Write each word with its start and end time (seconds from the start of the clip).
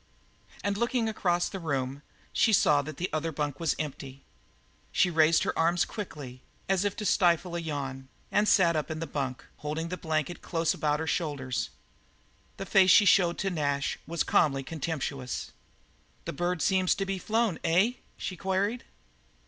And 0.63 0.79
looking 0.79 1.07
across 1.07 1.47
the 1.47 1.59
room, 1.59 2.01
she 2.33 2.53
saw 2.53 2.81
that 2.81 2.97
the 2.97 3.07
other 3.13 3.31
bunk 3.31 3.59
was 3.59 3.75
empty. 3.77 4.23
She 4.91 5.11
raised 5.11 5.43
her 5.43 5.55
arms 5.55 5.85
quickly, 5.85 6.41
as 6.67 6.83
if 6.83 6.95
to 6.95 7.05
stifle 7.05 7.55
a 7.55 7.59
yawn, 7.59 8.07
and 8.31 8.47
sat 8.47 8.75
up 8.75 8.89
in 8.89 8.97
the 8.97 9.05
bunk, 9.05 9.45
holding 9.57 9.89
the 9.89 9.97
blanket 9.97 10.41
close 10.41 10.73
about 10.73 10.99
her 10.99 11.05
shoulders. 11.05 11.69
The 12.57 12.65
face 12.65 12.89
she 12.89 13.05
showed 13.05 13.37
to 13.37 13.51
Nash 13.51 13.99
was 14.07 14.23
calmly 14.23 14.63
contemptuous. 14.63 15.51
"The 16.25 16.33
bird 16.33 16.63
seems 16.63 16.95
to 16.95 17.05
be 17.05 17.19
flown, 17.19 17.59
eh?" 17.63 17.91
she 18.17 18.35
queried. 18.35 18.85